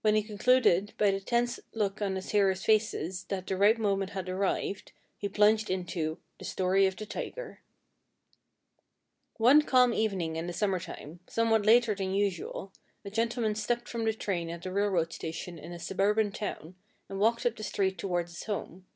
When 0.00 0.16
he 0.16 0.24
concluded 0.24 0.92
by 0.98 1.12
the 1.12 1.20
tense 1.20 1.60
look 1.72 2.02
on 2.02 2.16
his 2.16 2.30
hearers' 2.32 2.64
faces 2.64 3.26
that 3.26 3.46
the 3.46 3.56
right 3.56 3.78
moment 3.78 4.10
had 4.10 4.28
arrived, 4.28 4.90
he 5.16 5.28
plunged 5.28 5.70
into 5.70 6.18
THE 6.40 6.44
STORY 6.44 6.84
OF 6.86 6.96
THE 6.96 7.06
TIGER 7.06 7.62
"One 9.36 9.62
calm 9.62 9.94
evening 9.94 10.34
in 10.34 10.48
the 10.48 10.52
summertime, 10.52 11.20
somewhat 11.28 11.64
later 11.64 11.94
than 11.94 12.12
usual, 12.12 12.72
a 13.04 13.10
gentleman 13.12 13.54
stepped 13.54 13.88
from 13.88 14.04
the 14.04 14.12
train 14.14 14.50
at 14.50 14.66
a 14.66 14.72
railroad 14.72 15.12
station 15.12 15.60
in 15.60 15.70
a 15.70 15.78
suburban 15.78 16.32
town 16.32 16.74
and 17.08 17.20
walked 17.20 17.46
up 17.46 17.54
the 17.54 17.62
street 17.62 17.96
toward 17.98 18.26
his 18.26 18.42
home. 18.42 18.88